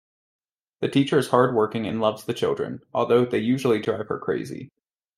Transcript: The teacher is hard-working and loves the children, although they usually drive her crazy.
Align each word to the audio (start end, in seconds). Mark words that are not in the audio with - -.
The 0.79 0.87
teacher 0.89 1.19
is 1.19 1.27
hard-working 1.27 1.85
and 1.85 2.01
loves 2.01 2.23
the 2.23 2.33
children, 2.33 2.81
although 2.91 3.23
they 3.23 3.37
usually 3.37 3.79
drive 3.79 4.07
her 4.07 4.17
crazy. 4.17 4.71